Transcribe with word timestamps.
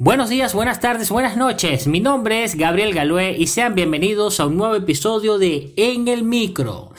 Buenos 0.00 0.30
días, 0.30 0.54
buenas 0.54 0.78
tardes, 0.78 1.10
buenas 1.10 1.36
noches. 1.36 1.88
Mi 1.88 1.98
nombre 1.98 2.44
es 2.44 2.54
Gabriel 2.54 2.94
Galué 2.94 3.34
y 3.36 3.48
sean 3.48 3.74
bienvenidos 3.74 4.38
a 4.38 4.46
un 4.46 4.56
nuevo 4.56 4.76
episodio 4.76 5.38
de 5.38 5.72
En 5.74 6.06
el 6.06 6.22
Micro. 6.22 6.92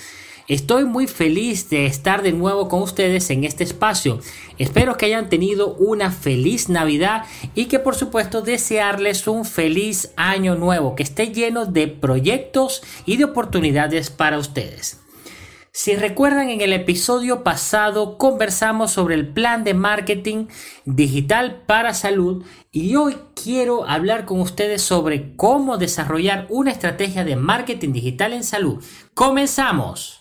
Estoy 0.49 0.83
muy 0.83 1.07
feliz 1.07 1.69
de 1.69 1.85
estar 1.85 2.23
de 2.23 2.33
nuevo 2.33 2.67
con 2.67 2.81
ustedes 2.81 3.29
en 3.29 3.45
este 3.45 3.63
espacio. 3.63 4.19
Espero 4.57 4.97
que 4.97 5.05
hayan 5.05 5.29
tenido 5.29 5.75
una 5.75 6.11
feliz 6.11 6.67
Navidad 6.67 7.23
y 7.55 7.67
que 7.67 7.79
por 7.79 7.95
supuesto 7.95 8.41
desearles 8.41 9.27
un 9.27 9.45
feliz 9.45 10.11
año 10.17 10.55
nuevo, 10.55 10.95
que 10.95 11.03
esté 11.03 11.27
lleno 11.27 11.65
de 11.65 11.87
proyectos 11.87 12.83
y 13.05 13.15
de 13.15 13.23
oportunidades 13.23 14.09
para 14.09 14.37
ustedes. 14.37 14.99
Si 15.81 15.95
recuerdan 15.95 16.49
en 16.49 16.59
el 16.59 16.73
episodio 16.73 17.41
pasado 17.41 18.17
conversamos 18.17 18.91
sobre 18.91 19.15
el 19.15 19.29
plan 19.29 19.63
de 19.63 19.73
marketing 19.73 20.47
digital 20.83 21.63
para 21.65 21.93
salud 21.93 22.43
y 22.69 22.97
hoy 22.97 23.15
quiero 23.33 23.87
hablar 23.87 24.25
con 24.25 24.41
ustedes 24.41 24.81
sobre 24.81 25.37
cómo 25.37 25.77
desarrollar 25.77 26.47
una 26.49 26.71
estrategia 26.71 27.23
de 27.23 27.37
marketing 27.37 27.93
digital 27.93 28.33
en 28.33 28.43
salud. 28.43 28.83
Comenzamos. 29.13 30.18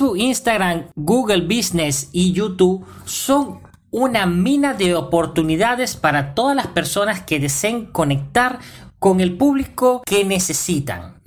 Facebook, 0.00 0.16
Instagram, 0.18 0.86
Google 0.96 1.42
Business 1.42 2.08
y 2.12 2.32
YouTube 2.32 2.86
son 3.04 3.60
una 3.90 4.24
mina 4.24 4.72
de 4.72 4.94
oportunidades 4.94 5.94
para 5.94 6.34
todas 6.34 6.56
las 6.56 6.68
personas 6.68 7.20
que 7.20 7.38
deseen 7.38 7.84
conectar 7.84 8.60
con 8.98 9.20
el 9.20 9.36
público 9.36 10.00
que 10.06 10.24
necesitan. 10.24 11.20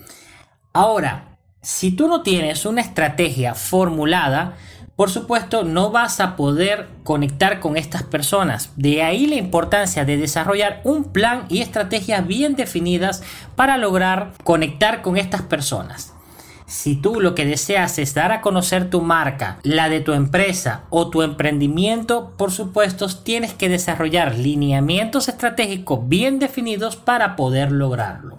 Ahora, 0.74 1.38
si 1.62 1.92
tú 1.92 2.08
no 2.08 2.24
tienes 2.24 2.66
una 2.66 2.82
estrategia 2.82 3.54
formulada, 3.54 4.56
por 4.96 5.12
supuesto 5.12 5.64
no 5.64 5.92
vas 5.92 6.20
a 6.20 6.36
poder 6.36 6.88
conectar 7.04 7.60
con 7.60 7.78
estas 7.78 8.02
personas. 8.02 8.72
De 8.76 9.04
ahí 9.04 9.28
la 9.28 9.36
importancia 9.36 10.04
de 10.04 10.18
desarrollar 10.18 10.82
un 10.84 11.04
plan 11.12 11.46
y 11.48 11.62
estrategias 11.62 12.26
bien 12.26 12.56
definidas 12.56 13.22
para 13.56 13.78
lograr 13.78 14.34
conectar 14.44 15.04
con 15.04 15.18
estas 15.18 15.44
personas. 15.44 16.13
Si 16.66 16.96
tú 16.96 17.20
lo 17.20 17.36
que 17.36 17.46
deseas 17.46 18.00
es 18.00 18.14
dar 18.14 18.32
a 18.32 18.42
conocer 18.42 18.90
tu 18.90 19.02
marca, 19.02 19.60
la 19.64 19.90
de 19.90 20.00
tu 20.00 20.14
empresa 20.14 20.84
o 20.90 21.10
tu 21.10 21.22
emprendimiento, 21.22 22.34
por 22.38 22.52
supuesto, 22.52 23.08
tienes 23.08 23.54
que 23.54 23.70
desarrollar 23.70 24.38
lineamientos 24.38 25.28
estratégicos 25.28 26.08
bien 26.08 26.40
definidos 26.40 26.96
para 26.96 27.36
poder 27.36 27.72
lograrlo. 27.72 28.38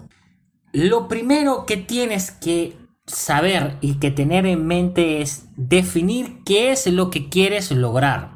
Lo 0.71 1.07
primero 1.07 1.65
que 1.65 1.77
tienes 1.77 2.31
que 2.31 2.75
saber 3.05 3.77
y 3.81 3.95
que 3.95 4.11
tener 4.11 4.45
en 4.45 4.65
mente 4.65 5.21
es 5.21 5.45
definir 5.55 6.39
qué 6.43 6.71
es 6.71 6.87
lo 6.87 7.09
que 7.09 7.29
quieres 7.29 7.71
lograr 7.71 8.34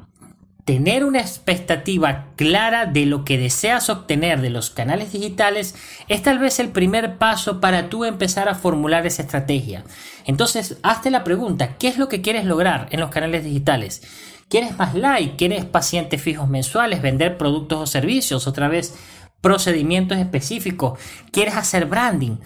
tener 0.64 1.04
una 1.04 1.20
expectativa 1.20 2.26
clara 2.36 2.86
de 2.86 3.06
lo 3.06 3.24
que 3.24 3.38
deseas 3.38 3.88
obtener 3.88 4.40
de 4.40 4.50
los 4.50 4.70
canales 4.70 5.12
digitales 5.12 5.74
es 6.08 6.22
tal 6.22 6.38
vez 6.38 6.58
el 6.58 6.70
primer 6.70 7.18
paso 7.18 7.60
para 7.60 7.88
tú 7.88 8.04
empezar 8.04 8.48
a 8.48 8.54
formular 8.54 9.06
esa 9.06 9.22
estrategia. 9.22 9.84
Entonces, 10.26 10.78
hazte 10.82 11.10
la 11.10 11.24
pregunta, 11.24 11.76
¿qué 11.76 11.88
es 11.88 11.98
lo 11.98 12.08
que 12.08 12.20
quieres 12.20 12.44
lograr 12.44 12.88
en 12.90 13.00
los 13.00 13.10
canales 13.10 13.44
digitales? 13.44 14.02
¿Quieres 14.48 14.76
más 14.76 14.94
like? 14.94 15.36
¿Quieres 15.36 15.64
pacientes 15.64 16.20
fijos 16.20 16.48
mensuales? 16.48 17.02
¿Vender 17.02 17.38
productos 17.38 17.80
o 17.80 17.86
servicios? 17.86 18.46
Otra 18.46 18.68
vez, 18.68 18.96
procedimientos 19.40 20.18
específicos. 20.18 20.98
¿Quieres 21.30 21.54
hacer 21.54 21.86
branding? 21.86 22.36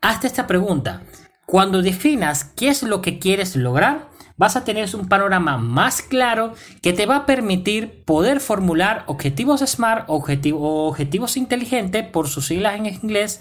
Hazte 0.00 0.26
esta 0.26 0.46
pregunta. 0.46 1.02
Cuando 1.46 1.80
definas 1.80 2.44
qué 2.44 2.68
es 2.68 2.82
lo 2.82 3.00
que 3.00 3.18
quieres 3.18 3.56
lograr, 3.56 4.07
vas 4.38 4.56
a 4.56 4.64
tener 4.64 4.88
un 4.96 5.08
panorama 5.08 5.58
más 5.58 6.00
claro 6.00 6.54
que 6.80 6.94
te 6.94 7.04
va 7.04 7.16
a 7.16 7.26
permitir 7.26 8.02
poder 8.04 8.40
formular 8.40 9.04
objetivos 9.06 9.60
SMART 9.60 10.08
o 10.08 10.14
objetivos 10.14 11.36
inteligentes 11.36 12.06
por 12.08 12.28
sus 12.28 12.46
siglas 12.46 12.76
en 12.76 12.86
inglés 12.86 13.40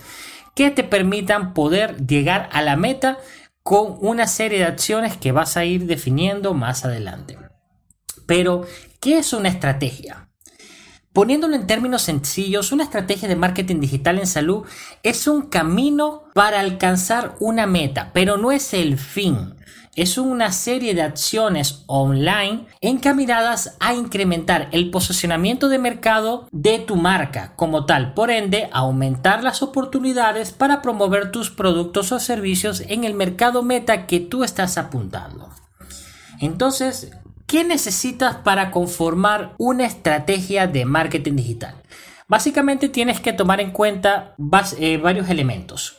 que 0.56 0.72
te 0.72 0.84
permitan 0.84 1.54
poder 1.54 2.06
llegar 2.06 2.50
a 2.52 2.62
la 2.64 2.76
meta 2.76 3.20
con 3.62 3.98
una 4.02 4.28
serie 4.28 4.60
de 4.60 4.66
acciones 4.66 5.16
que 5.16 5.32
vas 5.32 5.56
a 5.56 5.66
ir 5.66 5.86
definiendo 5.86 6.54
más 6.54 6.84
adelante. 6.84 7.38
Pero, 8.26 8.66
¿qué 9.00 9.20
es 9.20 9.34
una 9.34 9.50
estrategia? 9.50 10.30
Poniéndolo 11.14 11.56
en 11.56 11.68
términos 11.68 12.02
sencillos, 12.04 12.72
una 12.72 12.84
estrategia 12.84 13.28
de 13.28 13.36
marketing 13.36 13.80
digital 13.80 14.20
en 14.20 14.28
salud 14.28 14.66
es 15.04 15.28
un 15.28 15.44
camino 15.44 16.24
para 16.34 16.60
alcanzar 16.60 17.36
una 17.40 17.68
meta, 17.68 18.12
pero 18.14 18.38
no 18.38 18.52
es 18.52 18.74
el 18.74 18.98
fin 18.98 19.56
es 19.98 20.20
una 20.20 20.52
serie 20.52 20.94
de 20.94 21.02
acciones 21.02 21.84
online 21.88 22.68
encaminadas 22.82 23.76
a 23.80 23.96
incrementar 23.96 24.70
el 24.72 24.92
posicionamiento 24.92 25.70
de 25.70 25.80
mercado 25.80 26.48
de 26.52 26.78
tu 26.78 26.96
marca 26.96 27.54
como 27.56 27.86
tal, 27.86 28.14
por 28.14 28.30
ende 28.30 28.70
aumentar 28.72 29.44
las 29.44 29.64
oportunidades 29.64 30.52
para 30.52 30.84
promover 30.84 31.32
tus 31.32 31.50
productos 31.50 32.12
o 32.12 32.20
servicios 32.20 32.82
en 32.88 33.04
el 33.04 33.16
mercado 33.16 33.64
meta 33.64 34.06
que 34.06 34.20
tú 34.20 34.44
estás 34.44 34.78
apuntando. 34.78 35.50
Entonces, 36.40 37.12
¿qué 37.48 37.64
necesitas 37.64 38.36
para 38.36 38.70
conformar 38.70 39.56
una 39.58 39.88
estrategia 39.88 40.68
de 40.68 40.86
marketing 40.86 41.38
digital? 41.38 41.76
Básicamente 42.28 42.88
tienes 42.90 43.20
que 43.20 43.34
tomar 43.34 43.62
en 43.62 43.72
cuenta 43.72 44.36
eh, 44.78 44.98
varios 44.98 45.30
elementos. 45.30 45.98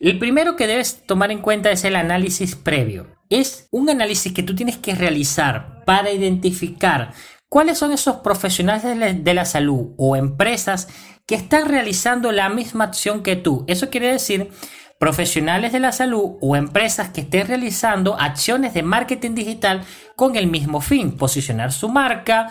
El 0.00 0.18
primero 0.18 0.56
que 0.56 0.66
debes 0.66 1.04
tomar 1.06 1.30
en 1.30 1.40
cuenta 1.40 1.70
es 1.70 1.84
el 1.84 1.96
análisis 1.96 2.54
previo 2.54 3.16
es 3.30 3.68
un 3.70 3.90
análisis 3.90 4.32
que 4.32 4.42
tú 4.42 4.54
tienes 4.54 4.76
que 4.76 4.94
realizar 4.94 5.84
para 5.84 6.12
identificar 6.12 7.12
cuáles 7.48 7.78
son 7.78 7.92
esos 7.92 8.16
profesionales 8.16 9.24
de 9.24 9.34
la, 9.34 9.44
salud 9.44 9.94
o 9.96 10.16
empresas 10.16 10.88
que 11.26 11.34
están 11.34 11.68
realizando 11.68 12.32
la 12.32 12.48
misma 12.48 12.84
acción 12.84 13.22
que 13.22 13.36
tú. 13.36 13.64
Eso 13.66 13.90
quiere 13.90 14.12
decir 14.12 14.50
profesionales 14.98 15.72
de 15.72 15.80
la 15.80 15.92
salud 15.92 16.38
o 16.40 16.56
empresas 16.56 17.10
que 17.10 17.22
estén 17.22 17.46
realizando 17.46 18.18
acciones 18.18 18.74
de 18.74 18.82
marketing 18.82 19.34
digital 19.34 19.82
con 20.14 20.36
el 20.36 20.46
mismo 20.46 20.80
fin, 20.80 21.16
posicionar 21.16 21.72
su 21.72 21.88
marca, 21.88 22.50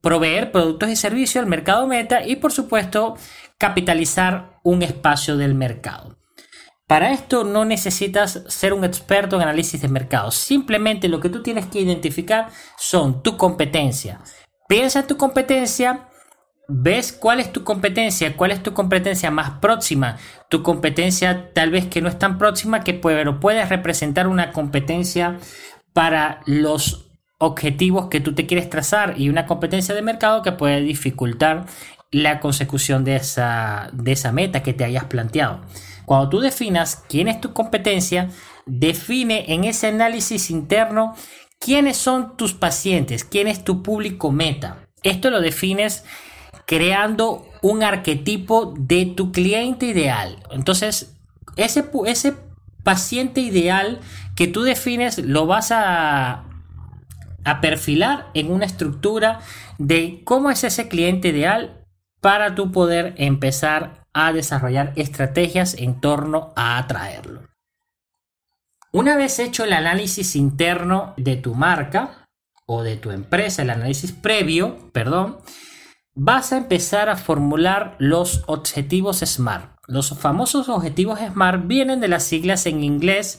proveer 0.00 0.50
productos 0.50 0.88
y 0.88 0.96
servicios 0.96 1.42
al 1.42 1.48
mercado 1.48 1.86
meta 1.86 2.26
y 2.26 2.36
por 2.36 2.52
supuesto 2.52 3.16
capitalizar 3.58 4.58
un 4.62 4.82
espacio 4.82 5.36
del 5.36 5.54
mercado. 5.54 6.15
Para 6.86 7.12
esto 7.12 7.42
no 7.42 7.64
necesitas 7.64 8.44
ser 8.46 8.72
un 8.72 8.84
experto 8.84 9.36
en 9.36 9.42
análisis 9.42 9.82
de 9.82 9.88
mercado. 9.88 10.30
Simplemente 10.30 11.08
lo 11.08 11.18
que 11.18 11.28
tú 11.28 11.42
tienes 11.42 11.66
que 11.66 11.80
identificar 11.80 12.48
son 12.78 13.24
tu 13.24 13.36
competencia. 13.36 14.20
Piensa 14.68 15.00
en 15.00 15.06
tu 15.08 15.16
competencia, 15.16 16.08
ves 16.68 17.12
cuál 17.12 17.40
es 17.40 17.52
tu 17.52 17.64
competencia, 17.64 18.36
cuál 18.36 18.52
es 18.52 18.62
tu 18.62 18.72
competencia 18.72 19.32
más 19.32 19.58
próxima, 19.58 20.16
tu 20.48 20.62
competencia 20.62 21.52
tal 21.52 21.70
vez 21.70 21.86
que 21.86 22.00
no 22.00 22.08
es 22.08 22.18
tan 22.18 22.38
próxima 22.38 22.84
que 22.84 22.94
pero 22.94 23.38
representar 23.68 24.28
una 24.28 24.52
competencia 24.52 25.38
para 25.92 26.40
los 26.46 27.06
objetivos 27.38 28.08
que 28.08 28.20
tú 28.20 28.34
te 28.34 28.46
quieres 28.46 28.70
trazar 28.70 29.14
y 29.18 29.28
una 29.28 29.46
competencia 29.46 29.94
de 29.94 30.02
mercado 30.02 30.42
que 30.42 30.52
puede 30.52 30.80
dificultar 30.80 31.66
la 32.10 32.40
consecución 32.40 33.04
de 33.04 33.16
esa, 33.16 33.90
de 33.92 34.12
esa 34.12 34.32
meta 34.32 34.62
que 34.62 34.72
te 34.72 34.84
hayas 34.84 35.04
planteado. 35.04 35.60
Cuando 36.04 36.28
tú 36.28 36.40
definas 36.40 37.02
quién 37.08 37.28
es 37.28 37.40
tu 37.40 37.52
competencia, 37.52 38.30
define 38.64 39.52
en 39.52 39.64
ese 39.64 39.88
análisis 39.88 40.50
interno 40.50 41.14
quiénes 41.58 41.96
son 41.96 42.36
tus 42.36 42.54
pacientes, 42.54 43.24
quién 43.24 43.48
es 43.48 43.64
tu 43.64 43.82
público 43.82 44.30
meta. 44.30 44.86
Esto 45.02 45.30
lo 45.30 45.40
defines 45.40 46.04
creando 46.66 47.46
un 47.62 47.82
arquetipo 47.82 48.74
de 48.76 49.06
tu 49.06 49.32
cliente 49.32 49.86
ideal. 49.86 50.42
Entonces, 50.50 51.16
ese, 51.56 51.84
ese 52.06 52.34
paciente 52.82 53.40
ideal 53.40 54.00
que 54.36 54.46
tú 54.46 54.62
defines 54.62 55.18
lo 55.18 55.46
vas 55.46 55.72
a, 55.72 56.44
a 57.44 57.60
perfilar 57.60 58.28
en 58.34 58.52
una 58.52 58.66
estructura 58.66 59.40
de 59.78 60.22
cómo 60.24 60.50
es 60.50 60.64
ese 60.64 60.88
cliente 60.88 61.28
ideal 61.28 61.75
para 62.26 62.56
tu 62.56 62.72
poder 62.72 63.14
empezar 63.18 64.04
a 64.12 64.32
desarrollar 64.32 64.92
estrategias 64.96 65.74
en 65.74 66.00
torno 66.00 66.52
a 66.56 66.76
atraerlo. 66.76 67.42
Una 68.90 69.14
vez 69.14 69.38
hecho 69.38 69.62
el 69.62 69.72
análisis 69.72 70.34
interno 70.34 71.14
de 71.16 71.36
tu 71.36 71.54
marca 71.54 72.26
o 72.66 72.82
de 72.82 72.96
tu 72.96 73.12
empresa, 73.12 73.62
el 73.62 73.70
análisis 73.70 74.10
previo, 74.10 74.90
perdón, 74.90 75.38
vas 76.16 76.52
a 76.52 76.56
empezar 76.56 77.10
a 77.10 77.16
formular 77.16 77.94
los 78.00 78.42
objetivos 78.48 79.18
SMART. 79.18 79.76
Los 79.86 80.18
famosos 80.18 80.68
objetivos 80.68 81.20
SMART 81.20 81.68
vienen 81.68 82.00
de 82.00 82.08
las 82.08 82.24
siglas 82.24 82.66
en 82.66 82.82
inglés 82.82 83.38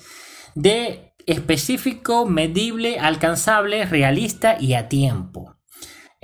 de 0.55 1.13
específico, 1.25 2.25
medible, 2.25 2.99
alcanzable, 2.99 3.85
realista 3.85 4.55
y 4.57 4.75
a 4.75 4.87
tiempo. 4.87 5.56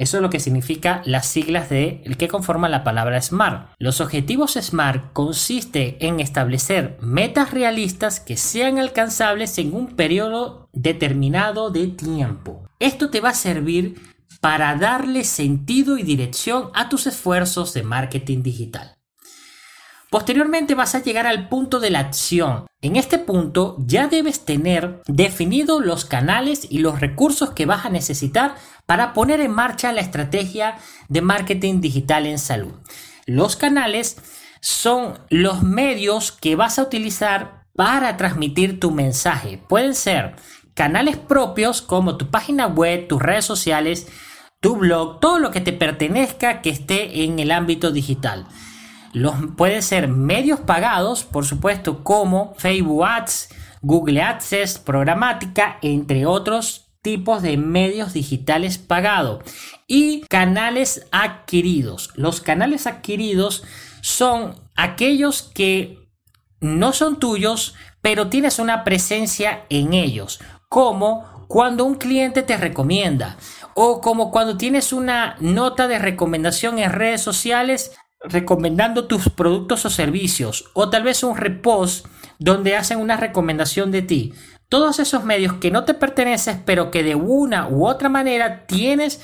Eso 0.04 0.18
es 0.18 0.22
lo 0.22 0.30
que 0.30 0.42
significa 0.42 1.02
las 1.06 1.28
siglas 1.28 1.70
de 1.70 2.02
el 2.04 2.18
que 2.18 2.28
conforman 2.28 2.72
la 2.72 2.84
palabra 2.84 3.22
SMART. 3.22 3.70
Los 3.80 4.02
objetivos 4.02 4.58
SMART 4.60 5.14
consiste 5.14 6.06
en 6.06 6.20
establecer 6.20 6.98
metas 7.00 7.52
realistas 7.52 8.20
que 8.20 8.36
sean 8.36 8.80
alcanzables 8.80 9.58
en 9.60 9.74
un 9.74 9.96
periodo 9.96 10.68
determinado 10.74 11.70
de 11.70 11.88
tiempo. 11.88 12.68
Esto 12.80 13.12
te 13.12 13.22
va 13.22 13.30
a 13.30 13.34
servir 13.34 13.96
para 14.42 14.76
darle 14.76 15.24
sentido 15.24 15.98
y 15.98 16.04
dirección 16.04 16.70
a 16.74 16.90
tus 16.90 17.08
esfuerzos 17.08 17.74
de 17.74 17.84
marketing 17.84 18.44
digital. 18.44 18.98
Posteriormente 20.14 20.76
vas 20.76 20.94
a 20.94 21.02
llegar 21.02 21.26
al 21.26 21.50
punto 21.50 21.80
de 21.80 21.90
la 21.90 21.98
acción. 21.98 22.68
En 22.84 22.98
este 22.98 23.18
punto 23.18 23.78
ya 23.80 24.08
debes 24.08 24.46
tener 24.46 25.02
definidos 25.08 25.84
los 25.84 26.06
canales 26.06 26.68
y 26.70 26.78
los 26.82 27.00
recursos 27.00 27.50
que 27.50 27.66
vas 27.66 27.84
a 27.84 27.90
necesitar 27.90 28.54
para 28.86 29.14
poner 29.14 29.42
en 29.42 29.50
marcha 29.50 29.92
la 29.92 30.02
estrategia 30.02 30.78
de 31.10 31.22
marketing 31.24 31.82
digital 31.82 32.28
en 32.28 32.38
salud. 32.38 32.74
Los 33.26 33.56
canales 33.56 34.18
son 34.62 35.18
los 35.30 35.64
medios 35.64 36.32
que 36.32 36.56
vas 36.56 36.78
a 36.78 36.84
utilizar 36.84 37.64
para 37.76 38.16
transmitir 38.16 38.80
tu 38.80 38.92
mensaje. 38.92 39.64
Pueden 39.68 39.96
ser 39.96 40.36
canales 40.76 41.18
propios 41.18 41.82
como 41.82 42.18
tu 42.18 42.30
página 42.30 42.68
web, 42.68 43.08
tus 43.08 43.20
redes 43.20 43.46
sociales, 43.46 44.06
tu 44.60 44.76
blog, 44.76 45.20
todo 45.20 45.40
lo 45.40 45.50
que 45.50 45.62
te 45.62 45.74
pertenezca 45.74 46.62
que 46.62 46.70
esté 46.70 47.24
en 47.24 47.40
el 47.40 47.50
ámbito 47.50 47.90
digital. 47.90 48.46
Los, 49.14 49.36
pueden 49.56 49.82
ser 49.82 50.08
medios 50.08 50.60
pagados, 50.60 51.24
por 51.24 51.46
supuesto, 51.46 52.04
como 52.04 52.56
Facebook 52.58 53.06
Ads, 53.06 53.50
Google 53.82 54.22
Ads, 54.22 54.80
programática, 54.80 55.78
entre 55.82 56.26
otros 56.26 56.88
tipos 57.02 57.42
de 57.42 57.58
medios 57.58 58.14
digitales 58.14 58.78
pagados 58.78 59.44
y 59.88 60.22
canales 60.22 61.06
adquiridos. 61.12 62.12
Los 62.16 62.42
canales 62.42 62.88
adquiridos 62.88 63.64
son 64.02 64.56
aquellos 64.76 65.44
que 65.44 66.00
no 66.62 66.94
son 66.94 67.20
tuyos, 67.20 67.76
pero 68.02 68.30
tienes 68.30 68.58
una 68.58 68.84
presencia 68.84 69.66
en 69.70 69.94
ellos, 69.94 70.40
como 70.70 71.46
cuando 71.48 71.86
un 71.86 71.96
cliente 71.96 72.42
te 72.42 72.58
recomienda 72.58 73.38
o 73.76 74.02
como 74.02 74.32
cuando 74.32 74.58
tienes 74.58 74.94
una 74.94 75.36
nota 75.40 75.88
de 75.88 76.00
recomendación 76.00 76.80
en 76.80 76.92
redes 76.92 77.22
sociales 77.22 77.92
recomendando 78.24 79.06
tus 79.06 79.30
productos 79.30 79.86
o 79.86 79.90
servicios 79.90 80.72
o 80.74 80.90
tal 80.90 81.04
vez 81.04 81.24
un 81.24 81.38
repost 81.38 82.08
donde 82.40 82.76
hacen 82.76 83.00
una 83.00 83.18
recomendación 83.18 83.92
de 83.92 84.02
ti. 84.02 84.34
Todos 84.70 85.00
esos 85.00 85.24
medios 85.24 85.54
que 85.54 85.72
no 85.72 85.84
te 85.84 85.94
pertenecen 85.94 86.64
pero 86.66 86.90
que 86.90 87.04
de 87.04 87.16
una 87.16 87.68
u 87.68 87.86
otra 87.86 88.10
manera 88.10 88.66
tienes 88.66 89.22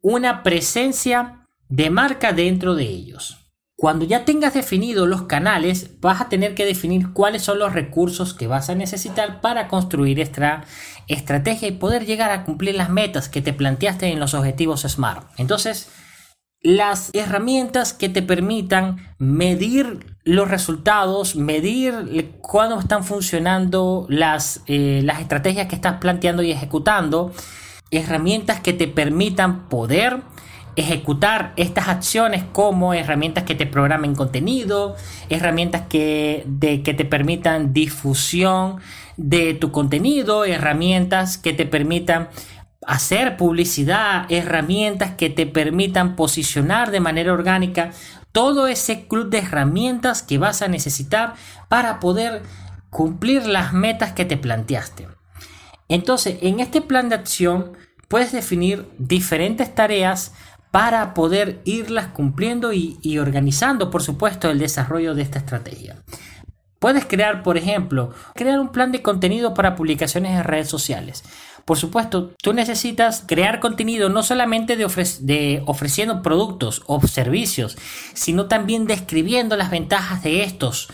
una 0.00 0.42
presencia 0.42 1.48
de 1.68 1.90
marca 1.90 2.32
dentro 2.32 2.74
de 2.74 2.84
ellos. 2.84 3.38
Cuando 3.82 4.04
ya 4.04 4.24
tengas 4.24 4.54
definidos 4.54 5.08
los 5.08 5.22
canales, 5.22 6.00
vas 6.00 6.20
a 6.20 6.28
tener 6.28 6.54
que 6.54 6.64
definir 6.64 7.12
cuáles 7.12 7.42
son 7.42 7.58
los 7.58 7.72
recursos 7.72 8.32
que 8.32 8.46
vas 8.46 8.70
a 8.70 8.76
necesitar 8.76 9.40
para 9.40 9.66
construir 9.66 10.20
esta 10.20 10.62
estrategia 11.08 11.66
y 11.66 11.72
poder 11.72 12.06
llegar 12.06 12.30
a 12.30 12.44
cumplir 12.44 12.76
las 12.76 12.90
metas 12.90 13.28
que 13.28 13.42
te 13.42 13.52
planteaste 13.52 14.06
en 14.06 14.20
los 14.20 14.34
objetivos 14.34 14.82
SMART. 14.82 15.24
Entonces, 15.36 15.90
las 16.62 17.10
herramientas 17.12 17.92
que 17.92 18.08
te 18.08 18.22
permitan 18.22 18.98
medir 19.18 20.06
los 20.24 20.48
resultados, 20.48 21.34
medir 21.34 22.36
cuándo 22.40 22.78
están 22.78 23.04
funcionando 23.04 24.06
las, 24.08 24.62
eh, 24.66 25.00
las 25.04 25.20
estrategias 25.20 25.66
que 25.66 25.74
estás 25.74 25.98
planteando 25.98 26.42
y 26.42 26.52
ejecutando, 26.52 27.32
herramientas 27.90 28.60
que 28.60 28.72
te 28.72 28.86
permitan 28.86 29.68
poder 29.68 30.22
ejecutar 30.76 31.52
estas 31.56 31.88
acciones 31.88 32.44
como 32.52 32.94
herramientas 32.94 33.44
que 33.44 33.54
te 33.54 33.66
programen 33.66 34.14
contenido, 34.14 34.96
herramientas 35.28 35.82
que, 35.88 36.44
de, 36.46 36.82
que 36.82 36.94
te 36.94 37.04
permitan 37.04 37.72
difusión 37.72 38.76
de 39.16 39.54
tu 39.54 39.70
contenido, 39.70 40.44
herramientas 40.44 41.36
que 41.36 41.52
te 41.52 41.66
permitan 41.66 42.28
hacer 42.86 43.36
publicidad, 43.36 44.26
herramientas 44.30 45.12
que 45.12 45.30
te 45.30 45.46
permitan 45.46 46.16
posicionar 46.16 46.90
de 46.90 47.00
manera 47.00 47.32
orgánica, 47.32 47.90
todo 48.32 48.66
ese 48.66 49.06
club 49.06 49.28
de 49.28 49.38
herramientas 49.38 50.22
que 50.22 50.38
vas 50.38 50.62
a 50.62 50.68
necesitar 50.68 51.34
para 51.68 52.00
poder 52.00 52.42
cumplir 52.90 53.46
las 53.46 53.72
metas 53.72 54.12
que 54.12 54.24
te 54.24 54.36
planteaste. 54.36 55.08
Entonces, 55.88 56.38
en 56.42 56.60
este 56.60 56.80
plan 56.80 57.08
de 57.08 57.16
acción 57.16 57.76
puedes 58.08 58.32
definir 58.32 58.88
diferentes 58.98 59.74
tareas 59.74 60.32
para 60.70 61.12
poder 61.12 61.60
irlas 61.64 62.08
cumpliendo 62.08 62.72
y, 62.72 63.18
organizando, 63.18 63.90
por 63.90 64.02
supuesto, 64.02 64.50
el 64.50 64.58
desarrollo 64.58 65.14
de 65.14 65.22
esta 65.22 65.38
estrategia. 65.38 66.02
Puedes 66.78 67.04
crear, 67.04 67.42
por 67.42 67.58
ejemplo, 67.58 68.12
crear 68.34 68.58
un 68.58 68.72
plan 68.72 68.90
de 68.90 69.02
contenido 69.02 69.54
para 69.54 69.76
publicaciones 69.76 70.32
en 70.32 70.44
redes 70.44 70.68
sociales. 70.68 71.22
Por 71.64 71.78
supuesto, 71.78 72.32
tú 72.42 72.52
necesitas 72.52 73.24
crear 73.26 73.60
contenido 73.60 74.08
no 74.08 74.22
solamente 74.22 74.76
de, 74.76 75.62
ofreciendo 75.66 76.22
productos 76.22 76.82
o 76.86 77.00
servicios, 77.06 77.76
sino 78.14 78.46
también 78.46 78.86
describiendo 78.86 79.56
las 79.56 79.70
ventajas 79.70 80.22
de 80.22 80.42
estos, 80.42 80.88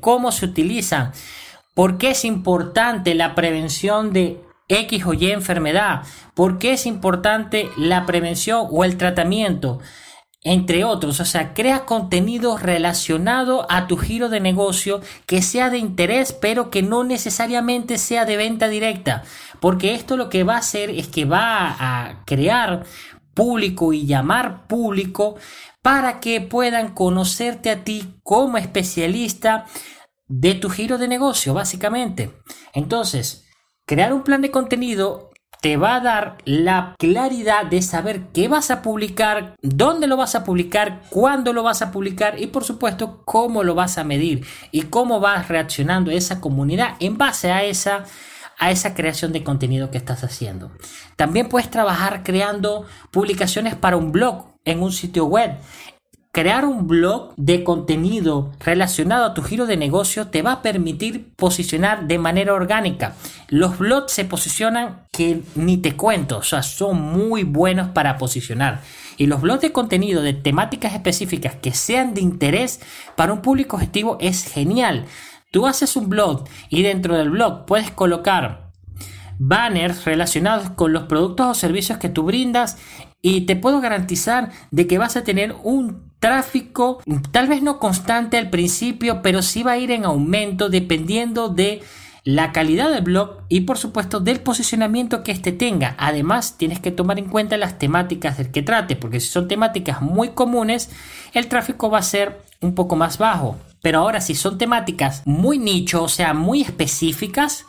cómo 0.00 0.32
se 0.32 0.46
utilizan, 0.46 1.12
por 1.74 1.98
qué 1.98 2.10
es 2.10 2.24
importante 2.24 3.14
la 3.14 3.34
prevención 3.34 4.12
de 4.12 4.40
X 4.68 5.04
o 5.06 5.14
Y 5.14 5.30
enfermedad, 5.30 6.02
por 6.34 6.58
qué 6.58 6.72
es 6.74 6.86
importante 6.86 7.68
la 7.76 8.06
prevención 8.06 8.66
o 8.70 8.84
el 8.84 8.96
tratamiento 8.96 9.80
entre 10.42 10.84
otros. 10.84 11.20
O 11.20 11.24
sea, 11.24 11.54
crea 11.54 11.84
contenido 11.84 12.56
relacionado 12.56 13.66
a 13.70 13.86
tu 13.86 13.96
giro 13.96 14.28
de 14.28 14.40
negocio 14.40 15.00
que 15.26 15.42
sea 15.42 15.70
de 15.70 15.78
interés, 15.78 16.32
pero 16.32 16.70
que 16.70 16.82
no 16.82 17.04
necesariamente 17.04 17.98
sea 17.98 18.24
de 18.24 18.36
venta 18.36 18.68
directa. 18.68 19.24
Porque 19.60 19.94
esto 19.94 20.16
lo 20.16 20.28
que 20.28 20.44
va 20.44 20.54
a 20.54 20.60
hacer 20.60 20.90
es 20.90 21.08
que 21.08 21.24
va 21.24 21.76
a 21.78 22.24
crear 22.24 22.84
público 23.34 23.92
y 23.92 24.06
llamar 24.06 24.66
público 24.66 25.36
para 25.82 26.20
que 26.20 26.40
puedan 26.40 26.92
conocerte 26.94 27.70
a 27.70 27.84
ti 27.84 28.14
como 28.22 28.58
especialista 28.58 29.66
de 30.26 30.54
tu 30.54 30.68
giro 30.70 30.98
de 30.98 31.08
negocio, 31.08 31.54
básicamente. 31.54 32.30
Entonces, 32.72 33.46
crear 33.86 34.12
un 34.12 34.22
plan 34.22 34.42
de 34.42 34.50
contenido 34.50 35.29
te 35.60 35.76
va 35.76 35.96
a 35.96 36.00
dar 36.00 36.38
la 36.44 36.94
claridad 36.98 37.66
de 37.66 37.82
saber 37.82 38.28
qué 38.32 38.48
vas 38.48 38.70
a 38.70 38.82
publicar, 38.82 39.56
dónde 39.62 40.06
lo 40.06 40.16
vas 40.16 40.34
a 40.34 40.44
publicar, 40.44 41.02
cuándo 41.10 41.52
lo 41.52 41.62
vas 41.62 41.82
a 41.82 41.92
publicar 41.92 42.40
y 42.40 42.46
por 42.46 42.64
supuesto 42.64 43.22
cómo 43.24 43.62
lo 43.62 43.74
vas 43.74 43.98
a 43.98 44.04
medir 44.04 44.46
y 44.70 44.82
cómo 44.82 45.20
vas 45.20 45.48
reaccionando 45.48 46.10
esa 46.10 46.40
comunidad 46.40 46.96
en 47.00 47.18
base 47.18 47.52
a 47.52 47.64
esa 47.64 48.04
a 48.58 48.70
esa 48.70 48.92
creación 48.92 49.32
de 49.32 49.42
contenido 49.42 49.90
que 49.90 49.96
estás 49.96 50.22
haciendo. 50.22 50.70
También 51.16 51.48
puedes 51.48 51.70
trabajar 51.70 52.22
creando 52.22 52.84
publicaciones 53.10 53.74
para 53.74 53.96
un 53.96 54.12
blog 54.12 54.50
en 54.66 54.82
un 54.82 54.92
sitio 54.92 55.24
web 55.24 55.56
Crear 56.32 56.64
un 56.64 56.86
blog 56.86 57.34
de 57.36 57.64
contenido 57.64 58.52
relacionado 58.60 59.24
a 59.24 59.34
tu 59.34 59.42
giro 59.42 59.66
de 59.66 59.76
negocio 59.76 60.28
te 60.28 60.42
va 60.42 60.52
a 60.52 60.62
permitir 60.62 61.34
posicionar 61.34 62.06
de 62.06 62.18
manera 62.18 62.54
orgánica. 62.54 63.16
Los 63.48 63.78
blogs 63.78 64.12
se 64.12 64.24
posicionan 64.24 65.08
que 65.10 65.42
ni 65.56 65.78
te 65.78 65.96
cuento, 65.96 66.38
o 66.38 66.42
sea, 66.44 66.62
son 66.62 67.00
muy 67.00 67.42
buenos 67.42 67.88
para 67.88 68.16
posicionar. 68.16 68.80
Y 69.16 69.26
los 69.26 69.40
blogs 69.40 69.62
de 69.62 69.72
contenido 69.72 70.22
de 70.22 70.32
temáticas 70.32 70.94
específicas 70.94 71.56
que 71.56 71.74
sean 71.74 72.14
de 72.14 72.20
interés 72.20 72.80
para 73.16 73.32
un 73.32 73.42
público 73.42 73.74
objetivo 73.74 74.16
es 74.20 74.44
genial. 74.44 75.06
Tú 75.50 75.66
haces 75.66 75.96
un 75.96 76.08
blog 76.08 76.44
y 76.68 76.84
dentro 76.84 77.16
del 77.16 77.30
blog 77.30 77.66
puedes 77.66 77.90
colocar 77.90 78.70
banners 79.40 80.04
relacionados 80.04 80.70
con 80.70 80.92
los 80.92 81.04
productos 81.04 81.46
o 81.48 81.54
servicios 81.54 81.98
que 81.98 82.08
tú 82.08 82.22
brindas 82.22 82.76
y 83.22 83.42
te 83.42 83.56
puedo 83.56 83.80
garantizar 83.80 84.50
de 84.70 84.86
que 84.86 84.98
vas 84.98 85.16
a 85.16 85.24
tener 85.24 85.54
un 85.62 86.10
tráfico, 86.18 87.02
tal 87.30 87.48
vez 87.48 87.62
no 87.62 87.78
constante 87.78 88.38
al 88.38 88.50
principio, 88.50 89.22
pero 89.22 89.42
sí 89.42 89.62
va 89.62 89.72
a 89.72 89.78
ir 89.78 89.90
en 89.90 90.04
aumento 90.04 90.68
dependiendo 90.68 91.48
de 91.48 91.82
la 92.24 92.52
calidad 92.52 92.90
del 92.90 93.02
blog 93.02 93.44
y 93.48 93.62
por 93.62 93.78
supuesto 93.78 94.20
del 94.20 94.40
posicionamiento 94.40 95.22
que 95.22 95.32
éste 95.32 95.52
tenga. 95.52 95.94
Además, 95.98 96.58
tienes 96.58 96.80
que 96.80 96.90
tomar 96.90 97.18
en 97.18 97.28
cuenta 97.28 97.56
las 97.56 97.78
temáticas 97.78 98.36
del 98.36 98.50
que 98.50 98.62
trate, 98.62 98.96
porque 98.96 99.20
si 99.20 99.28
son 99.28 99.48
temáticas 99.48 100.02
muy 100.02 100.30
comunes, 100.30 100.90
el 101.32 101.48
tráfico 101.48 101.90
va 101.90 101.98
a 101.98 102.02
ser 102.02 102.42
un 102.60 102.74
poco 102.74 102.96
más 102.96 103.18
bajo. 103.18 103.56
Pero 103.82 104.00
ahora, 104.00 104.20
si 104.20 104.34
son 104.34 104.58
temáticas 104.58 105.22
muy 105.24 105.58
nicho, 105.58 106.02
o 106.02 106.08
sea, 106.08 106.34
muy 106.34 106.60
específicas, 106.60 107.64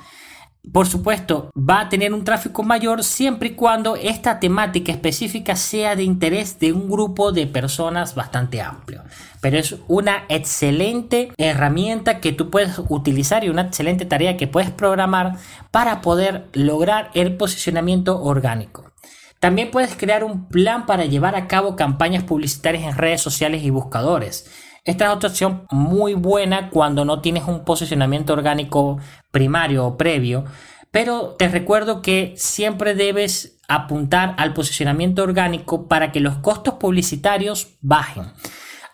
por 0.71 0.87
supuesto, 0.87 1.49
va 1.57 1.81
a 1.81 1.89
tener 1.89 2.13
un 2.13 2.23
tráfico 2.23 2.61
mayor 2.61 3.03
siempre 3.03 3.49
y 3.49 3.55
cuando 3.55 3.95
esta 3.95 4.39
temática 4.39 4.91
específica 4.91 5.55
sea 5.55 5.95
de 5.95 6.03
interés 6.03 6.59
de 6.59 6.71
un 6.71 6.87
grupo 6.87 7.31
de 7.31 7.47
personas 7.47 8.13
bastante 8.13 8.61
amplio. 8.61 9.03
Pero 9.41 9.57
es 9.57 9.75
una 9.87 10.25
excelente 10.29 11.31
herramienta 11.37 12.19
que 12.19 12.31
tú 12.31 12.51
puedes 12.51 12.79
utilizar 12.89 13.43
y 13.43 13.49
una 13.49 13.63
excelente 13.63 14.05
tarea 14.05 14.37
que 14.37 14.47
puedes 14.47 14.69
programar 14.69 15.37
para 15.71 16.01
poder 16.01 16.47
lograr 16.53 17.09
el 17.15 17.37
posicionamiento 17.37 18.21
orgánico. 18.21 18.91
También 19.39 19.71
puedes 19.71 19.95
crear 19.95 20.23
un 20.23 20.47
plan 20.47 20.85
para 20.85 21.05
llevar 21.05 21.35
a 21.35 21.47
cabo 21.47 21.75
campañas 21.75 22.23
publicitarias 22.23 22.83
en 22.83 22.95
redes 22.95 23.21
sociales 23.21 23.63
y 23.63 23.71
buscadores. 23.71 24.45
Esta 24.83 25.05
es 25.05 25.11
otra 25.11 25.29
opción 25.29 25.67
muy 25.69 26.15
buena 26.15 26.71
cuando 26.71 27.05
no 27.05 27.21
tienes 27.21 27.43
un 27.47 27.63
posicionamiento 27.63 28.33
orgánico 28.33 28.97
primario 29.31 29.85
o 29.85 29.97
previo, 29.97 30.45
pero 30.89 31.35
te 31.37 31.47
recuerdo 31.49 32.01
que 32.01 32.33
siempre 32.35 32.95
debes 32.95 33.59
apuntar 33.67 34.33
al 34.37 34.53
posicionamiento 34.53 35.21
orgánico 35.21 35.87
para 35.87 36.11
que 36.11 36.19
los 36.19 36.37
costos 36.37 36.75
publicitarios 36.75 37.77
bajen. 37.81 38.33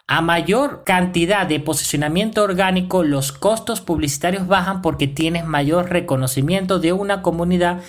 A 0.08 0.22
mayor 0.22 0.84
cantidad 0.86 1.48
de 1.48 1.60
posicionamiento 1.62 2.44
orgánico, 2.44 3.04
los 3.04 3.32
costos 3.32 3.80
publicitarios 3.80 4.46
bajan 4.46 4.82
porque 4.82 5.08
tienes 5.08 5.46
mayor 5.46 5.90
reconocimiento 5.90 6.80
de 6.80 6.92
una 6.94 7.22
comunidad 7.22 7.82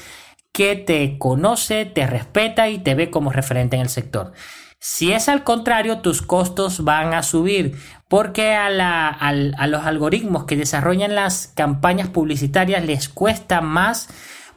que 0.52 0.76
te 0.76 1.18
conoce, 1.18 1.84
te 1.84 2.06
respeta 2.06 2.68
y 2.68 2.78
te 2.78 2.94
ve 2.94 3.10
como 3.10 3.30
referente 3.30 3.76
en 3.76 3.82
el 3.82 3.88
sector. 3.88 4.32
Si 4.80 5.12
es 5.12 5.28
al 5.28 5.42
contrario, 5.42 6.00
tus 6.00 6.22
costos 6.22 6.84
van 6.84 7.12
a 7.12 7.22
subir 7.22 7.76
porque 8.08 8.54
a, 8.54 8.70
los 8.70 9.84
algoritmos 9.84 10.44
que 10.44 10.56
desarrollan 10.56 11.14
las 11.14 11.48
campañas 11.48 12.08
publicitarias 12.08 12.84
les 12.84 13.08
cuesta 13.08 13.60
más 13.60 14.08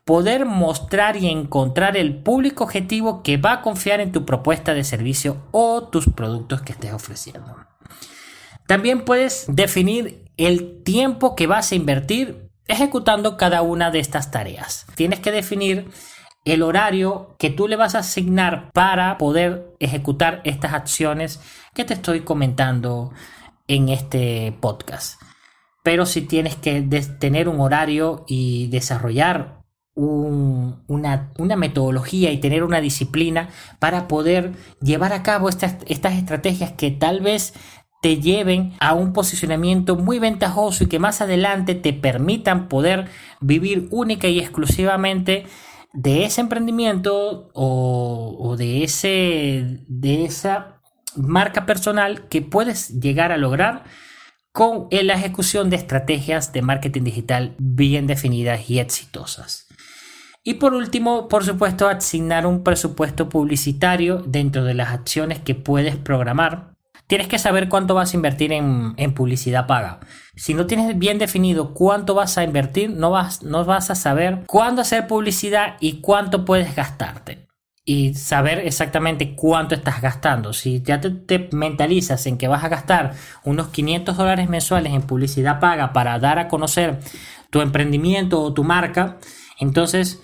poder 0.06 0.46
mostrar 0.46 1.18
y 1.18 1.28
encontrar 1.28 1.98
el 1.98 2.22
público 2.22 2.63
objetivo 2.63 3.24
que 3.24 3.38
va 3.38 3.54
a 3.54 3.62
confiar 3.62 4.00
en 4.00 4.12
tu 4.12 4.25
propuesta 4.25 4.74
de 4.74 4.84
servicio 4.84 5.48
o 5.51 5.88
tus 5.90 6.08
productos 6.08 6.62
que 6.62 6.74
estés 6.74 6.94
ofreciendo. 6.94 7.56
También 8.68 9.04
puedes 9.06 9.46
definir 9.48 10.25
el 10.38 10.84
tiempo 10.84 11.36
que 11.36 11.48
vas 11.48 11.72
a 11.72 11.75
invertir 11.75 12.50
ejecutando 12.68 13.38
cada 13.38 13.62
una 13.62 13.92
de 13.92 14.00
estas 14.00 14.32
tareas. 14.32 14.86
Tienes 14.96 15.20
que 15.20 15.32
definir 15.32 15.90
el 16.45 16.63
horario 16.63 17.36
que 17.38 17.50
tú 17.50 17.67
le 17.67 17.75
vas 17.75 17.95
a 17.95 18.00
asignar 18.00 18.71
para 18.71 19.17
poder 19.17 19.75
ejecutar 19.79 20.41
estas 20.43 20.74
acciones 20.74 21.39
que 21.74 21.86
te 21.86 21.93
estoy 21.93 22.21
comentando 22.21 23.12
en 23.67 23.89
este 23.89 24.53
podcast. 24.60 25.21
Pero 25.83 26.05
si 26.05 26.21
tienes 26.21 26.55
que 26.55 26.81
tener 27.19 27.48
un 27.48 27.60
horario 27.60 28.25
y 28.27 28.67
desarrollar 28.67 29.62
una, 29.95 31.31
metodología 31.57 32.31
y 32.31 32.39
tener 32.39 32.63
una 32.63 32.81
disciplina 32.81 33.50
para 33.79 34.07
poder 34.07 34.53
llevar 34.81 35.13
a 35.13 35.24
cabo 35.24 35.50
estas, 35.50 35.77
estas 35.88 36.13
estrategias 36.13 36.71
que 36.71 36.91
tal 36.91 37.21
vez 37.21 37.53
te 38.01 38.17
lleven 38.17 38.74
a 38.79 38.93
un 38.95 39.13
posicionamiento 39.13 39.95
muy 39.95 40.17
ventajoso 40.17 40.83
y 40.83 40.88
que 40.88 40.98
más 40.98 41.21
adelante 41.21 41.75
te 41.75 41.93
permitan 41.93 42.67
poder 42.67 43.10
vivir 43.41 43.88
única 43.91 44.27
y 44.27 44.39
exclusivamente 44.39 45.45
de 45.93 46.25
ese 46.25 46.41
emprendimiento 46.41 47.50
o, 47.53 48.55
de, 48.57 48.83
ese, 48.83 49.83
de 49.88 50.25
esa 50.25 50.81
marca 51.15 51.65
personal 51.65 52.27
que 52.27 52.41
puedes 52.41 53.00
llegar 53.00 53.31
a 53.31 53.38
lograr 53.38 53.83
con 54.53 54.88
la 54.91 55.13
ejecución 55.13 55.69
de 55.69 55.77
estrategias 55.77 56.51
de 56.53 56.62
marketing 56.62 57.03
digital 57.03 57.55
bien 57.57 58.07
definidas 58.07 58.69
y 58.69 58.79
exitosas. 58.79 59.67
Y 60.43 60.55
por 60.55 60.74
último, 60.74 61.27
por 61.27 61.45
supuesto, 61.45 61.88
asignar 61.88 62.48
un 62.48 62.63
presupuesto 62.63 63.29
publicitario 63.29 64.24
dentro 64.25 64.63
de 64.63 64.74
las 64.74 64.89
acciones 64.89 65.39
que 65.39 65.55
puedes 65.55 65.98
programar 65.98 66.71
tienes 67.12 67.27
que 67.27 67.39
saber 67.39 67.68
cuánto 67.68 67.94
vas 67.94 68.13
a 68.13 68.15
invertir 68.15 68.53
en, 68.53 69.13
publicidad 69.13 69.68
paga. 69.68 70.00
Si 70.38 70.53
no 70.53 70.65
tienes 70.65 70.98
bien 70.98 71.20
definido 71.20 71.74
cuánto 71.74 72.13
vas 72.15 72.38
a 72.38 72.46
invertir, 72.46 72.89
no 72.89 73.12
vas, 73.12 73.44
no 73.44 73.65
vas 73.65 73.91
a 73.91 73.96
saber 73.96 74.46
cuándo 74.48 74.82
hacer 74.82 75.08
publicidad 75.08 75.75
y 75.82 76.00
cuánto 76.00 76.46
puedes 76.46 76.74
gastarte. 76.74 77.50
Y 77.84 78.13
saber 78.13 78.60
exactamente 78.60 79.36
cuánto 79.36 79.75
estás 79.75 80.01
gastando. 80.01 80.53
Si 80.53 80.84
ya 80.84 81.01
te, 81.01 81.10
te 81.10 81.50
mentalizas 81.51 82.25
en 82.27 82.38
que 82.38 82.48
vas 82.48 82.63
a 82.63 82.70
gastar 82.70 83.12
unos 83.44 83.68
500 83.68 84.15
dólares 84.15 84.48
mensuales 84.48 84.94
en 84.94 85.01
publicidad 85.01 85.60
paga 85.60 85.91
para 85.91 86.18
dar 86.18 86.39
a 86.39 86.48
conocer 86.48 87.01
tu 87.50 87.60
emprendimiento 87.60 88.41
o 88.41 88.53
tu 88.53 88.63
marca, 88.63 89.18
entonces 89.60 90.24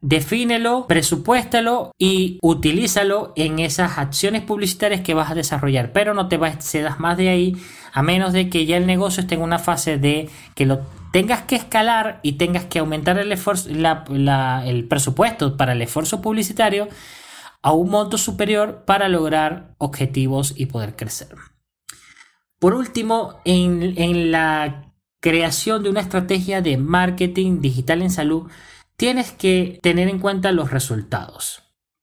Defínelo, 0.00 0.86
presupuéstalo 0.86 1.92
y 1.98 2.38
utilízalo 2.40 3.32
en 3.34 3.58
esas 3.58 3.98
acciones 3.98 4.42
publicitarias 4.42 5.00
que 5.00 5.14
vas 5.14 5.30
a 5.30 5.34
desarrollar, 5.34 5.92
pero 5.92 6.14
no 6.14 6.28
te 6.28 6.36
excedas 6.36 7.00
más 7.00 7.16
de 7.16 7.28
ahí 7.30 7.56
a 7.92 8.02
menos 8.02 8.32
de 8.32 8.48
que 8.48 8.64
ya 8.64 8.76
el 8.76 8.86
negocio 8.86 9.22
esté 9.22 9.34
en 9.34 9.42
una 9.42 9.58
fase 9.58 9.98
de 9.98 10.30
que 10.54 10.66
lo 10.66 10.82
tengas 11.12 11.42
que 11.42 11.56
escalar 11.56 12.20
y 12.22 12.34
tengas 12.34 12.64
que 12.66 12.78
aumentar 12.78 13.18
el, 13.18 13.32
esfuerzo, 13.32 13.68
el 13.70 14.88
presupuesto 14.88 15.56
para 15.56 15.72
el 15.72 15.82
esfuerzo 15.82 16.22
publicitario 16.22 16.88
a 17.60 17.72
un 17.72 17.90
monto 17.90 18.18
superior 18.18 18.84
para 18.84 19.08
lograr 19.08 19.74
objetivos 19.78 20.54
y 20.56 20.66
poder 20.66 20.94
crecer. 20.94 21.34
Por 22.60 22.74
último, 22.74 23.40
en, 23.44 23.94
en 23.96 24.30
la 24.30 24.92
creación 25.20 25.82
de 25.82 25.90
una 25.90 26.00
estrategia 26.00 26.62
de 26.62 26.76
marketing 26.76 27.60
digital 27.60 28.02
en 28.02 28.10
salud, 28.10 28.48
tienes 28.98 29.30
que 29.30 29.78
tener 29.80 30.08
en 30.08 30.18
cuenta 30.18 30.52
los 30.52 30.72
resultados. 30.72 31.62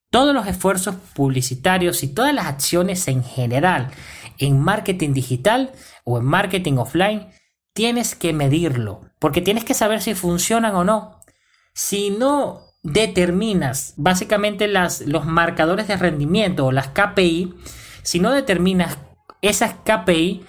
Todos 0.10 0.34
los 0.34 0.48
esfuerzos 0.48 0.96
publicitarios 1.14 2.02
y 2.04 2.08
todas 2.08 2.34
las 2.34 2.48
acciones 2.48 3.08
en 3.10 3.22
general 3.24 3.92
en 4.40 4.60
marketing 4.60 5.14
digital 5.14 5.72
o 6.04 6.18
en 6.18 6.26
marketing 6.26 6.78
offline, 6.78 7.28
tienes 7.74 8.16
que 8.16 8.34
medirlo, 8.34 9.02
porque 9.20 9.42
tienes 9.42 9.66
que 9.66 9.74
saber 9.74 10.02
si 10.02 10.14
funcionan 10.16 10.76
o 10.76 10.84
no. 10.84 11.20
Si 11.74 12.10
no 12.10 12.62
determinas 12.82 13.94
básicamente 13.98 14.68
los 14.68 15.26
marcadores 15.26 15.88
de 15.88 15.98
rendimiento 15.98 16.66
o 16.66 16.72
las 16.72 16.90
KPI, 16.90 17.56
si 18.04 18.20
no 18.20 18.32
determinas 18.32 18.98
esas 19.42 19.74
KPI, 19.84 20.46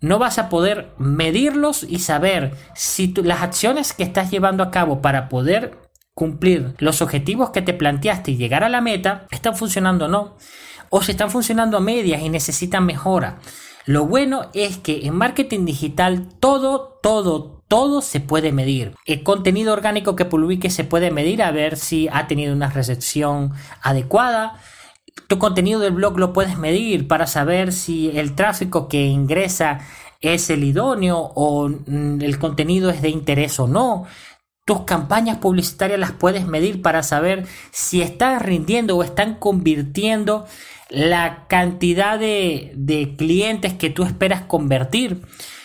no 0.00 0.20
vas 0.20 0.38
a 0.38 0.48
poder 0.48 0.92
medirlos 0.98 1.82
y 1.82 1.98
saber 1.98 2.54
si 2.76 3.12
las 3.14 3.42
acciones 3.42 3.92
que 3.92 4.04
estás 4.04 4.30
llevando 4.30 4.62
a 4.62 4.70
cabo 4.70 5.02
para 5.02 5.28
poder 5.28 5.87
cumplir 6.18 6.74
los 6.78 7.00
objetivos 7.00 7.50
que 7.50 7.62
te 7.62 7.74
planteaste 7.74 8.32
y 8.32 8.36
llegar 8.36 8.64
a 8.64 8.68
la 8.68 8.80
meta, 8.80 9.28
están 9.30 9.54
funcionando 9.54 10.06
o 10.06 10.08
no. 10.08 10.34
O 10.90 11.00
si 11.00 11.12
están 11.12 11.30
funcionando 11.30 11.76
a 11.76 11.80
medias 11.80 12.22
y 12.22 12.28
necesitan 12.28 12.84
mejora. 12.84 13.38
Lo 13.84 14.04
bueno 14.04 14.50
es 14.52 14.78
que 14.78 15.06
en 15.06 15.14
marketing 15.14 15.64
digital 15.64 16.26
todo, 16.40 16.98
todo, 17.04 17.62
todo 17.68 18.02
se 18.02 18.18
puede 18.18 18.50
medir. 18.50 18.96
El 19.06 19.22
contenido 19.22 19.72
orgánico 19.72 20.16
que 20.16 20.24
publique 20.24 20.70
se 20.70 20.82
puede 20.82 21.12
medir 21.12 21.40
a 21.40 21.52
ver 21.52 21.76
si 21.76 22.08
ha 22.12 22.26
tenido 22.26 22.52
una 22.52 22.68
recepción 22.68 23.52
adecuada. 23.80 24.60
Tu 25.28 25.38
contenido 25.38 25.78
del 25.78 25.92
blog 25.92 26.18
lo 26.18 26.32
puedes 26.32 26.58
medir 26.58 27.06
para 27.06 27.28
saber 27.28 27.72
si 27.72 28.10
el 28.18 28.34
tráfico 28.34 28.88
que 28.88 29.06
ingresa 29.06 29.82
es 30.20 30.50
el 30.50 30.64
idóneo 30.64 31.18
o 31.36 31.68
mm, 31.68 32.22
el 32.22 32.38
contenido 32.40 32.90
es 32.90 33.02
de 33.02 33.10
interés 33.10 33.60
o 33.60 33.68
no. 33.68 34.06
Tus 34.68 34.82
campañas 34.82 35.38
publicitarias 35.38 35.98
las 35.98 36.12
puedes 36.12 36.46
medir 36.46 36.82
para 36.82 37.02
saber 37.02 37.46
si 37.70 38.02
están 38.02 38.38
rindiendo 38.40 38.98
o 38.98 39.02
están 39.02 39.36
convirtiendo 39.36 40.44
la 40.90 41.46
cantidad 41.48 42.18
de, 42.18 43.14
clientes 43.16 43.72
que 43.72 43.88
tú 43.88 44.02
esperas 44.02 44.42
convertir. 44.42 45.22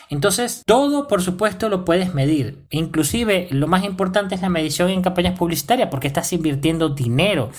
Entonces, 0.10 0.64
todo 0.66 1.10
por 1.10 1.22
supuesto 1.22 1.68
lo 1.68 1.84
puedes 1.84 2.14
medir. 2.14 2.64
Inclusive, 2.70 3.50
lo 3.52 3.68
más 3.68 3.84
importante 3.84 4.36
es 4.36 4.42
la 4.42 4.48
medición 4.48 4.90
en 4.90 5.02
campañas 5.02 5.38
publicitarias 5.38 5.90
porque 5.92 6.08
estás 6.08 6.32
invirtiendo 6.32 6.88
dinero. 6.88 7.50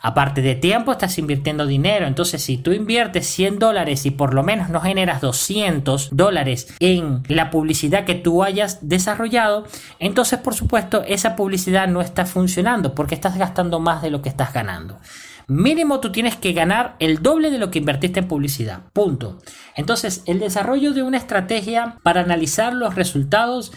Aparte 0.00 0.42
de 0.42 0.54
tiempo, 0.54 0.92
estás 0.92 1.18
invirtiendo 1.18 1.66
dinero. 1.66 2.06
Entonces, 2.06 2.42
si 2.42 2.56
tú 2.58 2.72
inviertes 2.72 3.26
100 3.26 3.58
dólares 3.58 4.06
y 4.06 4.10
por 4.10 4.34
lo 4.34 4.42
menos 4.42 4.68
no 4.68 4.80
generas 4.80 5.20
200 5.20 6.10
dólares 6.12 6.74
en 6.80 7.22
la 7.28 7.50
publicidad 7.50 8.04
que 8.04 8.14
tú 8.14 8.42
hayas 8.42 8.88
desarrollado, 8.88 9.64
entonces, 9.98 10.38
por 10.38 10.54
supuesto, 10.54 11.02
esa 11.06 11.36
publicidad 11.36 11.88
no 11.88 12.00
está 12.00 12.26
funcionando 12.26 12.94
porque 12.94 13.14
estás 13.14 13.36
gastando 13.36 13.80
más 13.80 14.02
de 14.02 14.10
lo 14.10 14.22
que 14.22 14.28
estás 14.28 14.52
ganando. 14.52 14.98
Mínimo 15.50 16.00
tú 16.00 16.12
tienes 16.12 16.36
que 16.36 16.52
ganar 16.52 16.96
el 16.98 17.22
doble 17.22 17.50
de 17.50 17.56
lo 17.56 17.70
que 17.70 17.78
invertiste 17.78 18.20
en 18.20 18.28
publicidad. 18.28 18.82
Punto. 18.92 19.38
Entonces, 19.76 20.22
el 20.26 20.40
desarrollo 20.40 20.92
de 20.92 21.02
una 21.02 21.16
estrategia 21.16 21.96
para 22.02 22.20
analizar 22.20 22.74
los 22.74 22.94
resultados 22.96 23.72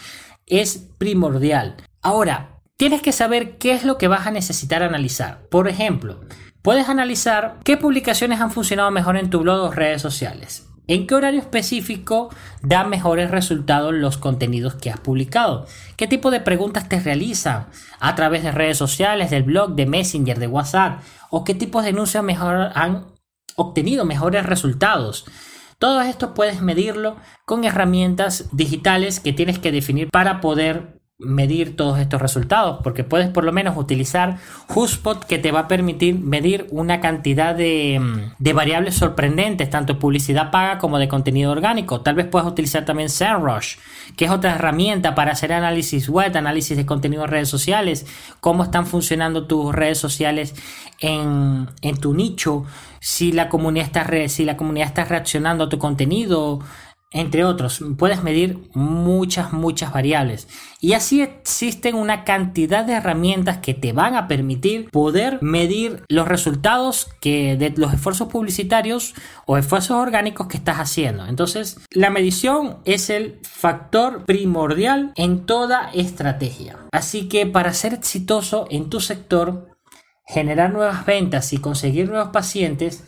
es 0.46 0.90
primordial. 0.98 1.76
Ahora, 2.02 2.51
tienes 2.82 3.00
que 3.00 3.12
saber 3.12 3.58
qué 3.58 3.74
es 3.74 3.84
lo 3.84 3.96
que 3.96 4.08
vas 4.08 4.26
a 4.26 4.32
necesitar 4.32 4.82
analizar. 4.82 5.46
Por 5.50 5.68
ejemplo, 5.68 6.18
puedes 6.62 6.88
analizar 6.88 7.60
qué 7.62 7.76
publicaciones 7.76 8.40
han 8.40 8.50
funcionado 8.50 8.90
mejor 8.90 9.16
en 9.16 9.30
tu 9.30 9.38
blog 9.38 9.60
o 9.60 9.70
redes 9.70 10.02
sociales. 10.02 10.66
en 10.88 11.06
qué 11.06 11.14
horario 11.14 11.38
específico 11.38 12.30
da 12.60 12.82
mejores 12.82 13.30
resultados 13.30 13.94
los 13.94 14.18
contenidos 14.18 14.74
que 14.74 14.90
has 14.90 14.98
publicado. 14.98 15.68
¿Qué 15.96 16.08
tipo 16.08 16.32
de 16.32 16.40
preguntas 16.40 16.88
te 16.88 16.98
realizan 16.98 17.68
a 18.00 18.16
través 18.16 18.42
de 18.42 18.50
redes 18.50 18.78
sociales, 18.78 19.30
del 19.30 19.44
blog, 19.44 19.76
de 19.76 19.86
Messenger, 19.86 20.40
de 20.40 20.48
WhatsApp? 20.48 21.02
¿O 21.30 21.44
qué 21.44 21.54
tipos 21.54 21.84
de 21.84 21.90
anuncios 21.90 22.24
mejor 22.24 22.72
han 22.74 23.06
obtenido 23.54 24.04
mejores 24.04 24.44
resultados? 24.44 25.24
Todo 25.78 26.00
esto 26.00 26.34
puedes 26.34 26.60
medirlo 26.62 27.16
con 27.46 27.62
herramientas 27.62 28.48
digitales 28.50 29.20
que 29.20 29.32
tienes 29.32 29.60
que 29.60 29.70
definir 29.70 30.10
para 30.10 30.40
poder 30.40 31.00
medir 31.24 31.76
todos 31.76 31.98
estos 31.98 32.20
resultados, 32.20 32.80
porque 32.82 33.04
puedes 33.04 33.28
por 33.28 33.44
lo 33.44 33.52
menos 33.52 33.76
utilizar 33.76 34.38
HubSpot 34.68 35.24
que 35.24 35.38
te 35.38 35.52
va 35.52 35.60
a 35.60 35.68
permitir 35.68 36.18
medir 36.18 36.66
una 36.70 37.00
cantidad 37.00 37.54
de, 37.54 38.00
de, 38.38 38.52
variables 38.52 38.94
sorprendentes, 38.96 39.70
tanto 39.70 39.98
publicidad 39.98 40.50
paga 40.50 40.78
como 40.78 40.98
de 40.98 41.08
contenido 41.08 41.52
orgánico. 41.52 42.00
Tal 42.00 42.14
vez 42.14 42.26
puedas 42.26 42.48
utilizar 42.48 42.84
también 42.84 43.08
SEMrush, 43.08 43.76
que 44.16 44.26
es 44.26 44.30
otra 44.30 44.54
herramienta 44.54 45.14
para 45.14 45.32
hacer 45.32 45.52
análisis 45.52 46.08
web, 46.08 46.36
análisis 46.36 46.76
de 46.76 46.86
contenido 46.86 47.24
en 47.24 47.30
redes 47.30 47.48
sociales, 47.48 48.06
cómo 48.40 48.64
están 48.64 48.86
funcionando 48.86 49.46
tus 49.46 49.74
redes 49.74 49.98
sociales 49.98 50.54
en, 51.00 51.68
en 51.82 51.96
tu 51.96 52.14
nicho, 52.14 52.64
si 53.00 53.32
la 53.32 53.48
comunidad 53.48 53.86
está, 53.86 54.04
re, 54.04 54.28
si 54.28 54.44
la 54.44 54.56
comunidad 54.56 54.86
está 54.86 55.04
reaccionando 55.04 55.64
a 55.64 55.68
tu 55.68 55.78
contenido, 55.78 56.60
entre 57.12 57.44
otros. 57.44 57.82
Puedes 57.98 58.22
medir 58.22 58.58
muchas, 58.74 59.52
muchas 59.52 59.92
variables. 59.92 60.48
Y 60.80 60.94
así 60.94 61.22
existen 61.22 61.94
una 61.94 62.24
cantidad 62.24 62.84
de 62.84 62.94
herramientas 62.94 63.58
que 63.58 63.74
te 63.74 63.92
van 63.92 64.16
a 64.16 64.28
permitir 64.28 64.90
poder 64.90 65.38
medir 65.40 66.02
los 66.08 66.26
resultados 66.26 67.08
que 67.20 67.56
de 67.56 67.72
los 67.76 67.92
esfuerzos 67.92 68.28
publicitarios 68.28 69.14
o 69.46 69.56
esfuerzos 69.56 69.96
orgánicos 69.96 70.48
que 70.48 70.56
estás 70.56 70.78
haciendo. 70.78 71.26
Entonces, 71.26 71.80
la 71.90 72.10
medición 72.10 72.78
es 72.84 73.10
el 73.10 73.38
factor 73.42 74.24
primordial 74.24 75.12
en 75.16 75.46
toda 75.46 75.90
estrategia. 75.92 76.78
Así 76.92 77.28
que 77.28 77.46
para 77.46 77.72
ser 77.74 77.94
exitoso 77.94 78.66
en 78.70 78.90
tu 78.90 79.00
sector, 79.00 79.68
generar 80.26 80.72
nuevas 80.72 81.04
ventas 81.04 81.52
y 81.52 81.58
conseguir 81.58 82.08
nuevos 82.08 82.30
pacientes, 82.30 83.04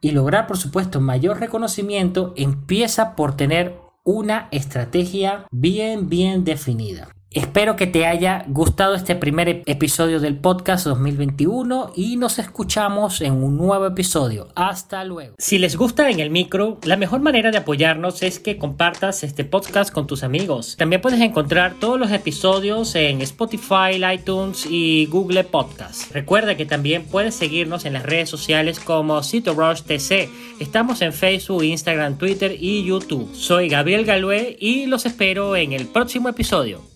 y 0.00 0.12
lograr, 0.12 0.46
por 0.46 0.58
supuesto, 0.58 1.00
mayor 1.00 1.40
reconocimiento 1.40 2.32
empieza 2.36 3.16
por 3.16 3.36
tener 3.36 3.76
una 4.04 4.48
estrategia 4.52 5.46
bien, 5.50 6.08
bien 6.08 6.44
definida. 6.44 7.08
Espero 7.30 7.76
que 7.76 7.86
te 7.86 8.06
haya 8.06 8.46
gustado 8.48 8.94
este 8.94 9.14
primer 9.14 9.62
episodio 9.66 10.18
del 10.18 10.38
podcast 10.38 10.86
2021 10.86 11.92
y 11.94 12.16
nos 12.16 12.38
escuchamos 12.38 13.20
en 13.20 13.34
un 13.34 13.58
nuevo 13.58 13.84
episodio. 13.84 14.48
Hasta 14.54 15.04
luego. 15.04 15.34
Si 15.36 15.58
les 15.58 15.76
gusta 15.76 16.08
en 16.08 16.20
el 16.20 16.30
micro, 16.30 16.78
la 16.84 16.96
mejor 16.96 17.20
manera 17.20 17.50
de 17.50 17.58
apoyarnos 17.58 18.22
es 18.22 18.38
que 18.38 18.56
compartas 18.56 19.24
este 19.24 19.44
podcast 19.44 19.92
con 19.92 20.06
tus 20.06 20.22
amigos. 20.22 20.76
También 20.78 21.02
puedes 21.02 21.20
encontrar 21.20 21.74
todos 21.78 22.00
los 22.00 22.12
episodios 22.12 22.94
en 22.94 23.20
Spotify, 23.20 24.02
iTunes 24.10 24.64
y 24.64 25.04
Google 25.04 25.44
Podcast. 25.44 26.10
Recuerda 26.12 26.56
que 26.56 26.64
también 26.64 27.04
puedes 27.04 27.34
seguirnos 27.34 27.84
en 27.84 27.92
las 27.92 28.04
redes 28.04 28.30
sociales 28.30 28.80
como 28.80 29.22
CitoRush 29.22 29.82
TC. 29.82 30.30
Estamos 30.60 31.02
en 31.02 31.12
Facebook, 31.12 31.62
Instagram, 31.62 32.16
Twitter 32.16 32.56
y 32.58 32.84
YouTube. 32.84 33.34
Soy 33.34 33.68
Gabriel 33.68 34.06
Galué 34.06 34.56
y 34.58 34.86
los 34.86 35.04
espero 35.04 35.56
en 35.56 35.74
el 35.74 35.88
próximo 35.88 36.30
episodio. 36.30 36.87